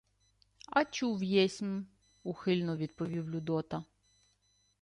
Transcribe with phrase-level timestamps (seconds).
[0.69, 1.81] —А чув єсмь,—
[2.23, 3.85] ухильно відповів Людота.